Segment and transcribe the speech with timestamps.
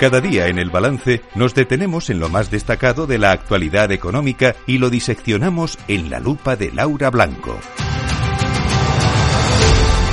[0.00, 4.54] Cada día en el balance nos detenemos en lo más destacado de la actualidad económica
[4.66, 7.58] y lo diseccionamos en la lupa de Laura Blanco.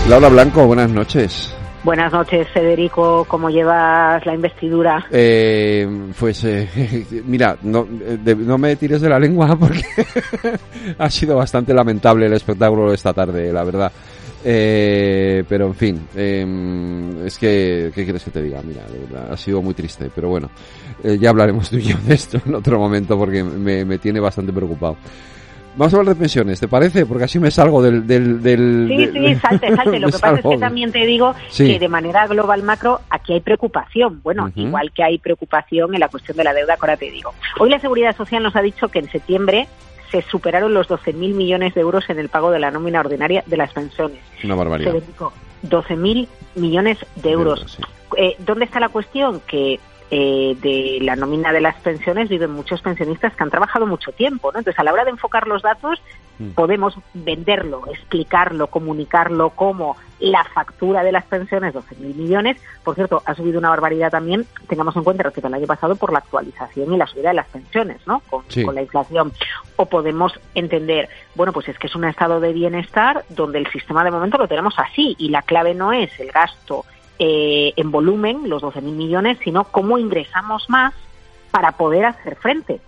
[0.09, 1.55] Laura Blanco, buenas noches.
[1.85, 3.23] Buenas noches, Federico.
[3.29, 5.05] ¿Cómo llevas la investidura?
[5.09, 5.87] Eh,
[6.19, 9.85] pues eh, mira, no, no, me tires de la lengua porque
[10.97, 13.93] ha sido bastante lamentable el espectáculo de esta tarde, la verdad.
[14.49, 18.61] Eh, pero en fin, eh, es que, ¿qué quieres que te diga?
[18.63, 18.83] Mira,
[19.29, 20.49] ha sido muy triste, pero bueno,
[21.03, 24.21] eh, ya hablaremos tú y yo de esto en otro momento porque me, me, tiene
[24.21, 24.95] bastante preocupado.
[25.75, 27.05] Vamos a hablar de pensiones, ¿te parece?
[27.05, 28.07] Porque así me salgo del...
[28.07, 29.99] del, del sí, sí, salte, salte.
[29.99, 33.41] Lo que pasa es que también te digo que de manera global macro aquí hay
[33.41, 34.21] preocupación.
[34.23, 37.33] Bueno, igual que hay preocupación en la cuestión de la deuda, ahora te digo.
[37.59, 39.67] Hoy la Seguridad Social nos ha dicho que en septiembre
[40.11, 43.57] se superaron los 12.000 millones de euros en el pago de la nómina ordinaria de
[43.57, 44.19] las pensiones.
[44.43, 44.93] Una barbaridad.
[45.63, 47.79] 12.000 millones de euros.
[48.15, 49.41] Eh, ¿Dónde está la cuestión?
[49.41, 54.11] Que eh, de la nómina de las pensiones viven muchos pensionistas que han trabajado mucho
[54.13, 54.59] tiempo, ¿no?
[54.59, 56.01] Entonces, a la hora de enfocar los datos,
[56.39, 56.51] mm.
[56.51, 62.57] podemos venderlo, explicarlo, comunicarlo como la factura de las pensiones, 12.000 millones.
[62.83, 66.11] Por cierto, ha subido una barbaridad también, tengamos en cuenta respecto al año pasado, por
[66.11, 68.21] la actualización y la subida de las pensiones, ¿no?
[68.29, 69.31] Con, con la inflación.
[69.75, 74.03] O podemos entender, bueno, pues es que es un estado de bienestar donde el sistema
[74.03, 76.85] de momento lo tenemos así y la clave no es el gasto
[77.19, 80.93] eh, en volumen, los 12.000 millones, sino cómo ingresamos más
[81.51, 82.79] para poder hacer frente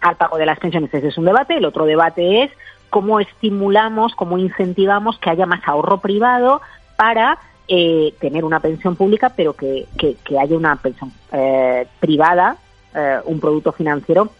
[0.00, 0.92] al pago de las pensiones.
[0.92, 1.54] Ese es un debate.
[1.54, 2.50] El otro debate es
[2.90, 6.60] cómo estimulamos, cómo incentivamos que haya más ahorro privado
[6.96, 7.38] para
[7.68, 12.56] eh, tener una pensión pública, pero que, que, haya una pensión eh, privada,
[13.24, 14.30] un producto financiero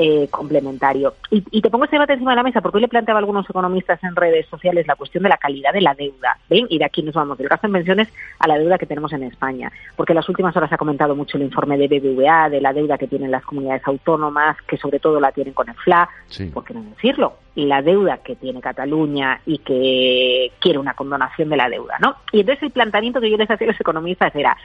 [0.00, 1.14] eh, complementario.
[1.28, 3.50] Y, te pongo este debate encima de la mesa porque hoy le planteaba a algunos
[3.50, 6.38] economistas en redes sociales la cuestión de la calidad de la deuda.
[6.48, 6.66] ¿Ven?
[6.68, 9.24] Y de aquí nos vamos, del gasto en pensiones a la deuda que tenemos en
[9.24, 9.72] España.
[9.96, 12.96] Porque en las últimas horas ha comentado mucho el informe de BBVA, de la deuda
[12.96, 16.08] que tienen las comunidades autónomas, que sobre todo la tienen con el FLA.
[16.54, 17.32] ¿Por qué no decirlo?
[17.56, 22.14] Y la deuda que tiene Cataluña y que quiere una condonación de la deuda, ¿no?
[22.30, 24.56] Y entonces el planteamiento que yo les hacía a los economistas era,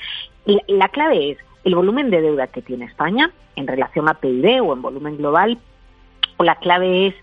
[0.68, 4.74] la clave es el volumen de deuda que tiene España en relación a PIB o
[4.74, 5.58] en volumen global,
[6.38, 7.16] o la clave es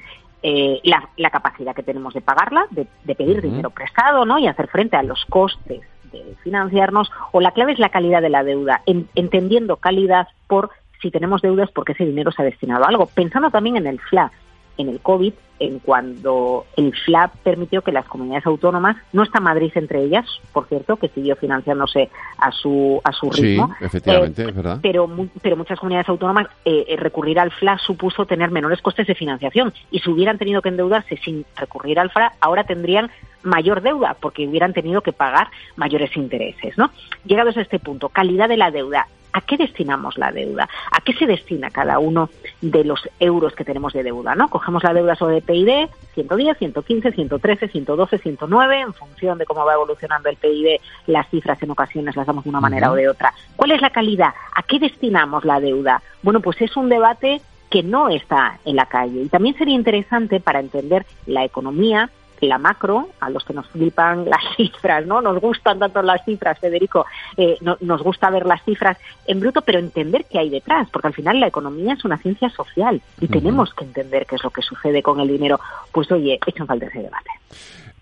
[0.42, 4.38] eh, la, capacidad que tenemos de pagarla, de, pedir dinero prestado ¿no?
[4.38, 8.30] y hacer frente a los costes de financiarnos, o la clave es la calidad de
[8.30, 12.88] la deuda, entendiendo calidad por si tenemos deudas porque ese dinero se ha destinado a
[12.88, 14.32] algo, pensando también en el FLA,
[14.80, 19.70] en el COVID, en cuando el FLAP permitió que las comunidades autónomas, no está Madrid
[19.74, 22.08] entre ellas, por cierto, que siguió financiándose
[22.38, 24.78] a su a su ritmo, sí, efectivamente, es verdad.
[24.82, 25.08] Pero,
[25.42, 29.72] pero muchas comunidades autónomas eh, eh recurrir al FLA supuso tener menores costes de financiación
[29.90, 33.10] y si hubieran tenido que endeudarse sin recurrir al FLA, ahora tendrían
[33.42, 36.90] mayor deuda porque hubieran tenido que pagar mayores intereses, ¿no?
[37.24, 40.68] Llegados a este punto, calidad de la deuda ¿A qué destinamos la deuda?
[40.90, 42.30] ¿A qué se destina cada uno
[42.60, 44.34] de los euros que tenemos de deuda?
[44.34, 44.48] ¿no?
[44.48, 49.74] Cogemos la deuda sobre PIB, 110, 115, 113, 112, 109, en función de cómo va
[49.74, 53.32] evolucionando el PIB, las cifras en ocasiones las damos de una manera o de otra.
[53.56, 54.34] ¿Cuál es la calidad?
[54.54, 56.02] ¿A qué destinamos la deuda?
[56.22, 59.22] Bueno, pues es un debate que no está en la calle.
[59.22, 62.10] Y también sería interesante para entender la economía
[62.46, 65.20] la macro, a los que nos flipan las cifras, ¿no?
[65.20, 67.06] Nos gustan tanto las cifras, Federico,
[67.36, 71.14] eh, nos gusta ver las cifras en bruto, pero entender qué hay detrás, porque al
[71.14, 74.62] final la economía es una ciencia social y tenemos que entender qué es lo que
[74.62, 75.60] sucede con el dinero.
[75.92, 77.30] Pues oye, echan falta ese debate.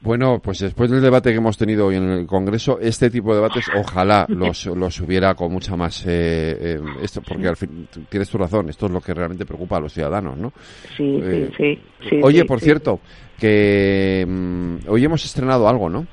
[0.01, 3.41] Bueno, pues después del debate que hemos tenido hoy en el Congreso, este tipo de
[3.41, 6.07] debates ojalá los, los hubiera con mucha más...
[6.07, 9.77] Eh, eh, esto, porque al fin, tienes tu razón, esto es lo que realmente preocupa
[9.77, 10.53] a los ciudadanos, ¿no?
[10.97, 11.21] Sí,
[11.57, 13.01] sí, sí, Oye, por cierto,
[13.39, 16.07] que mm, hoy hemos estrenado algo, ¿no?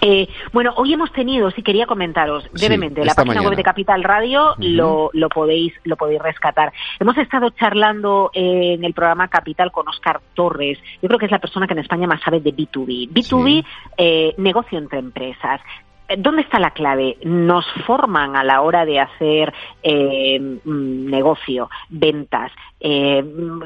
[0.00, 4.54] Eh, bueno, hoy hemos tenido, si quería comentaros brevemente, la página web de Capital Radio
[4.58, 6.72] lo, lo, podéis lo podéis rescatar.
[7.00, 10.78] Hemos estado charlando en el programa Capital con Oscar Torres.
[11.00, 13.10] Yo creo que es la persona que en España más sabe de B2B.
[13.10, 13.64] B2B,
[13.96, 15.60] eh, negocio entre empresas.
[16.18, 17.18] ¿Dónde está la clave?
[17.24, 23.62] Nos forman a la hora de hacer eh, mm, negocio, ventas, eh, mm,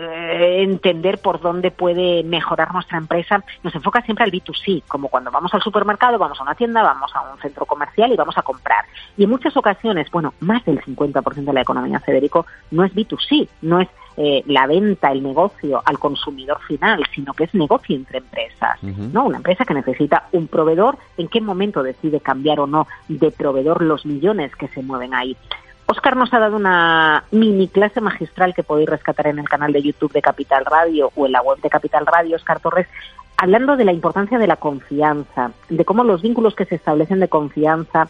[0.62, 3.44] entender por dónde puede mejorar nuestra empresa.
[3.62, 7.14] Nos enfoca siempre al B2C, como cuando vamos al supermercado, vamos a una tienda, vamos
[7.14, 8.87] a un centro comercial y vamos a comprar.
[9.19, 13.48] Y en muchas ocasiones, bueno, más del 50% de la economía, Federico, no es B2C,
[13.62, 18.18] no es eh, la venta, el negocio al consumidor final, sino que es negocio entre
[18.18, 19.24] empresas, ¿no?
[19.24, 23.82] Una empresa que necesita un proveedor, ¿en qué momento decide cambiar o no de proveedor
[23.82, 25.36] los millones que se mueven ahí?
[25.86, 29.82] Oscar nos ha dado una mini clase magistral que podéis rescatar en el canal de
[29.82, 32.86] YouTube de Capital Radio o en la web de Capital Radio, Oscar Torres,
[33.36, 37.28] hablando de la importancia de la confianza, de cómo los vínculos que se establecen de
[37.28, 38.08] confianza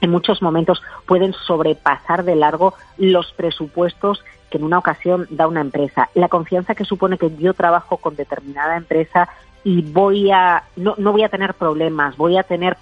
[0.00, 5.60] en muchos momentos pueden sobrepasar de largo los presupuestos que en una ocasión da una
[5.60, 6.08] empresa.
[6.14, 9.28] La confianza que supone que yo trabajo con determinada empresa
[9.62, 12.76] y voy a no, no voy a tener problemas, voy a tener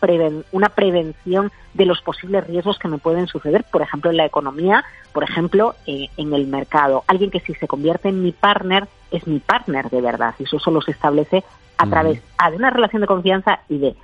[0.52, 4.84] una prevención de los posibles riesgos que me pueden suceder, por ejemplo, en la economía,
[5.12, 7.04] por ejemplo, eh, en el mercado.
[7.06, 10.58] Alguien que si se convierte en mi partner es mi partner de verdad y eso
[10.58, 11.44] solo se establece
[11.78, 13.96] a través de una relación de confianza y de,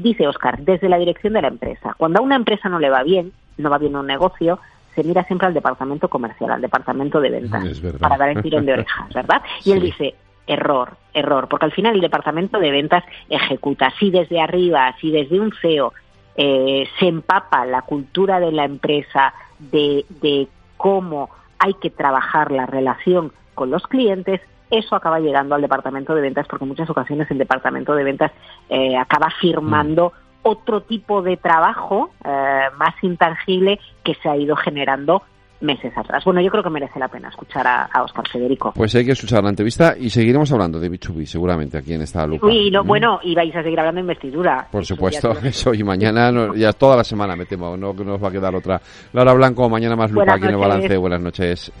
[0.00, 1.94] dice Oscar, desde la dirección de la empresa.
[1.96, 4.58] Cuando a una empresa no le va bien, no va bien un negocio,
[4.94, 7.64] se mira siempre al departamento comercial, al departamento de ventas,
[7.98, 9.42] para dar el tirón de orejas, ¿verdad?
[9.64, 10.14] Y él dice,
[10.46, 13.92] error, error, porque al final el departamento de ventas ejecuta.
[13.98, 15.92] Si desde arriba, si desde un CEO
[16.36, 22.66] eh, se empapa la cultura de la empresa de, de cómo hay que trabajar la
[22.66, 24.40] relación con los clientes,
[24.70, 28.32] eso acaba llegando al departamento de ventas porque en muchas ocasiones el departamento de ventas
[28.68, 30.38] eh, acaba firmando mm.
[30.42, 35.22] otro tipo de trabajo eh, más intangible que se ha ido generando
[35.60, 36.24] meses atrás.
[36.24, 38.72] Bueno, yo creo que merece la pena escuchar a, a Oscar Federico.
[38.74, 42.26] Pues hay que escuchar la entrevista y seguiremos hablando de Bichubi, seguramente, aquí en esta
[42.26, 42.46] lupa.
[42.46, 44.66] Uy, no, bueno, y vais a seguir hablando de investidura.
[44.70, 48.32] Por supuesto, eso, y mañana, ya toda la semana me temo, no nos va a
[48.32, 48.80] quedar otra.
[49.12, 50.96] Laura Blanco, mañana más lupa aquí en el balance.
[50.96, 51.72] Buenas noches.